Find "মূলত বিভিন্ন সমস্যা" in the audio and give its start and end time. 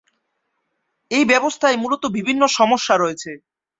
1.77-2.95